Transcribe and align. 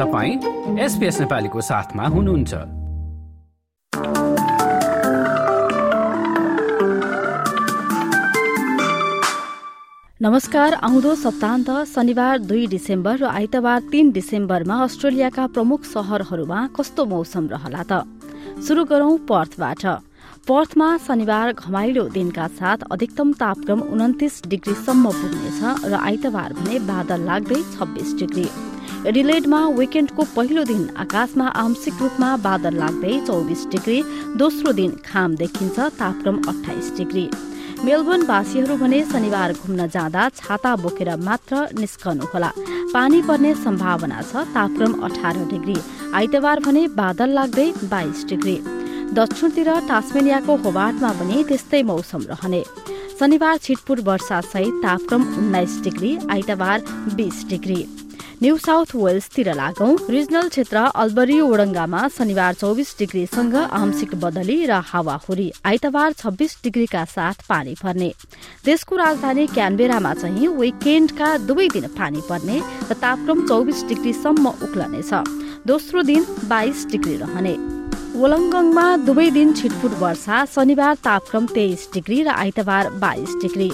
तपाईँ 0.00 0.78
एसपिएस 0.80 1.20
नेपालीको 1.20 1.60
साथमा 1.60 2.04
हुनुहुन्छ। 2.08 2.52
नमस्कार 10.20 10.74
आउँदो 10.80 11.14
सप्ताहन्त 11.14 11.70
शनिबार 11.92 12.38
दुई 12.38 12.66
डिसेम्बर 12.66 13.16
र 13.16 13.24
आइतबार 13.24 13.80
तीन 13.92 14.10
डिसेम्बरमा 14.12 14.76
अस्ट्रेलियाका 14.84 15.46
प्रमुख 15.46 15.84
शहरहरूमा 15.84 16.60
कस्तो 16.80 17.04
मौसम 17.04 17.48
रहला 17.52 17.84
त? 17.84 18.00
शुरू 18.64 18.84
गरौं 18.84 19.18
पर्थबाट। 19.28 19.84
पर्थमा 20.48 20.88
शनिबार 20.96 21.52
घमाइलो 21.52 22.08
दिनका 22.08 22.46
साथ 22.56 22.88
अधिकतम 22.88 23.32
तापक्रम 23.36 23.80
उन्तिस 23.92 24.42
डिग्रीसम्म 24.48 25.12
पुग्नेछ 25.20 25.60
र 25.84 25.94
आइतबार 26.00 26.52
भने 26.56 26.78
बादल 26.88 27.20
लाग्दै 27.28 27.62
छब्बीस 27.76 28.16
डिग्री। 28.16 28.48
एडिलेडमा 29.08 29.58
विकेण्डको 29.76 30.24
पहिलो 30.36 30.62
दिन 30.64 30.82
आकाशमा 31.02 31.44
आंशिक 31.60 32.00
रूपमा 32.00 32.28
बादल 32.46 32.74
लाग्दै 32.80 33.12
चौबिस 33.26 33.60
डिग्री 33.72 34.02
दोस्रो 34.36 34.72
दिन 34.80 34.90
खाम 35.06 35.36
देखिन्छ 35.40 35.78
तापक्रम 36.00 36.40
अठाइस 36.52 36.90
डिग्री। 36.96 37.22
मेलबर्नवासीहरू 37.84 38.76
भने 38.76 38.98
शनिबार 39.12 39.52
घुम्न 39.54 39.86
जाँदा 39.94 40.28
छाता 40.36 40.74
बोकेर 40.76 41.10
मात्र 41.18 41.62
निस्कनुहोला। 41.78 42.50
पानी 42.94 43.20
पर्ने 43.28 43.54
सम्भावना 43.62 44.20
छ 44.22 44.44
तापक्रम 44.52 44.92
अठार 45.08 45.38
डिग्री। 45.52 45.76
आइतबार 46.14 46.60
भने 46.66 46.86
बादल 47.00 47.32
लाग्दै 47.38 47.66
बाइस 47.86 48.24
डिग्री। 48.28 48.56
दक्षिणतिर 49.16 49.70
टास्मेनियाको 49.88 50.56
होबार्टमा 50.66 51.12
पनि 51.20 51.42
त्यस्तै 51.48 51.82
मौसम 51.92 52.28
रहने। 52.32 52.62
शनिबार 53.16 53.56
छिटपुट 53.64 54.04
वर्षा 54.04 54.40
सहित 54.50 54.84
तापक्रम 54.84 55.26
उन्नाइस 55.38 55.80
डिग्री 55.84 56.12
आइतबार 56.30 56.78
बीस 57.16 57.44
डिग्री। 57.48 57.80
न्यू 58.42 58.56
साउथ 58.56 58.94
वेल्सतिर 58.96 59.52
लागौं। 59.54 59.96
रिजनल 60.10 60.48
क्षेत्र 60.48 60.76
अल्बरी 60.96 61.38
ओडङ्गामा 61.40 62.06
शनिबार 62.08 62.54
चौबिस 62.54 62.94
डिग्रीसँग 62.98 63.54
आंशिक 63.54 64.14
बदली 64.16 64.56
र 64.64 64.80
हावाहुरी 64.90 65.48
आइतबार 65.60 66.12
छब्बीस 66.12 66.56
डिग्रीका 66.64 67.04
साथ 67.04 67.44
पानी 67.48 67.74
पर्ने। 67.82 68.10
देशको 68.64 68.96
राजधानी 68.96 69.46
क्यानबेरामा 69.46 70.14
चाहिँ 70.14 70.48
विकेण्डका 70.56 71.28
दुवै 71.44 71.68
दिन 71.68 71.86
पानी 71.92 72.20
पर्ने 72.30 72.56
र 72.88 72.92
तापक्रम 72.96 73.46
चौबिस 73.46 73.84
डिग्रीसम्म 73.88 74.46
उक्लनेछ। 74.64 75.12
दोस्रो 75.68 76.02
दिन 76.02 76.24
बाइस 76.48 76.86
डिग्री 76.90 77.16
रहने। 77.20 77.54
वोलङ्गङमा 78.16 78.86
दुवै 79.04 79.30
दिन 79.30 79.52
छिटफुट 79.52 80.00
वर्षा 80.00 80.44
शनिबार 80.54 80.94
तापक्रम 81.04 81.46
तेइस 81.52 81.88
डिग्री 81.94 82.22
र 82.22 82.28
आइतबार 82.40 82.90
बाइस 83.04 83.36
डिग्री। 83.42 83.70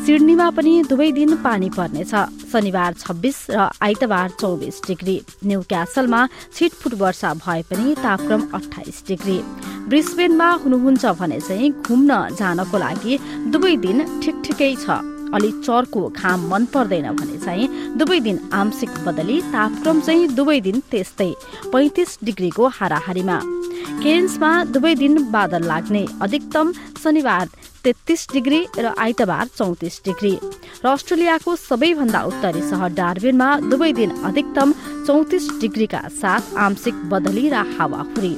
सिडनीमा 0.00 0.48
पनि 0.56 0.72
दुवै 0.90 1.10
दिन 1.12 1.32
पानी 1.44 1.68
पर्नेछ। 1.76 2.12
शनिबार 2.50 2.92
छब्बीस 3.02 3.38
र 3.50 3.68
आइतबार 3.84 4.28
चौबिस 4.40 4.76
डिग्री। 4.86 5.16
न्यू 5.44 5.60
क्यासलमा 5.68 6.20
छिटफुट 6.56 6.94
वर्षा 7.02 7.30
भए 7.44 7.60
पनि 7.68 7.94
तापक्रम 8.00 8.42
अठाइस 8.58 8.98
डिग्री। 9.08 9.38
ब्रिस्बेनमा 9.92 10.48
हुनुहुन्छ 10.64 11.04
भने 11.20 11.40
चाहिँ 11.40 11.70
घुम्न 11.84 12.10
जानको 12.40 12.76
लागि 12.78 13.12
दुवै 13.52 13.74
दिन 13.84 13.98
ठिक 14.22 14.36
ठिकै 14.44 14.72
छ। 14.80 15.19
अलि 15.34 15.50
चर्को 15.64 16.08
घाम 16.10 16.48
मन 16.50 16.64
पर्दैन 16.74 17.10
भने 17.16 17.38
चाहिँ 17.38 17.68
दुवै 17.98 18.20
दिन 18.20 18.38
आंशिक 18.54 18.90
बदली 19.06 19.40
तापक्रम 19.52 20.00
चाहिँ 20.00 20.28
दुवै 20.34 20.60
दिन 20.60 20.82
त्यस्तै 20.90 21.30
पैतिस 21.72 22.18
डिग्रीको 22.24 22.68
हाराहारीमा। 22.78 23.38
केन्समा 24.02 24.52
दुवै 24.74 24.94
दिन 24.94 25.14
बादल 25.32 25.64
लाग्ने 25.66 26.06
अधिकतम 26.22 26.72
शनिबार 27.02 27.48
तेत्तीस 27.84 28.26
डिग्री 28.32 28.60
र 28.78 28.92
आइतबार 28.98 29.46
चौतिस 29.56 30.00
डिग्री। 30.04 30.34
र 30.84 30.86
अस्ट्रेलियाको 30.88 31.56
सबैभन्दा 31.58 32.20
उत्तरी 32.30 32.62
सहर 32.70 32.92
डार्बिनमा 33.00 33.48
दुवै 33.70 33.92
दिन 33.92 34.10
अधिकतम 34.28 34.72
चौतिस 35.06 35.48
डिग्रीका 35.60 36.02
साथ 36.20 36.56
आंशिक 36.66 36.96
बदली 37.10 37.48
र 37.48 37.64
हावाहुरी 37.74 38.34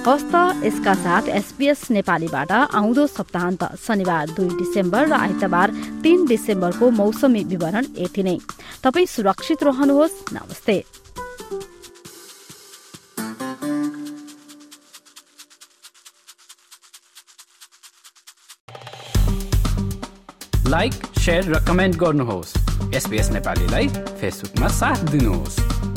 हस्त 0.00 0.34
यसका 0.64 0.92
साथ 0.94 1.28
एसपीएस 1.28 1.80
नेपालीबाट 1.90 2.52
आउँदो 2.52 3.06
सप्ताहन्त 3.06 3.64
शनिबार 3.78 4.30
दुई 4.30 4.48
डिसेम्बर 4.56 5.06
र 5.06 5.12
आइतबार 5.14 5.70
तीन 6.02 6.26
डिसेम्बरको 6.26 6.90
मौसमी 6.90 7.42
विवरण 7.44 7.86
यति 7.98 8.22
नै। 8.22 8.38
तपाईँ 8.82 9.06
सुरक्षित 9.06 9.62
रहनुहोस्। 9.62 10.16
नमस्ते। 10.32 10.76
लाइक 20.68 20.94
र 21.28 21.64
कमेन्ट 21.68 21.96
गर्नुहोस्। 21.96 22.56
एसपिएस 22.94 23.30
नेपालीलाई 23.30 23.88
फेसबुकमा 24.20 24.68
साथ 24.80 25.04
दिनुहोस्। 25.10 25.89